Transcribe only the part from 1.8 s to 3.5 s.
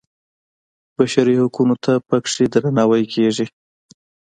ته په کې درناوی کېږي.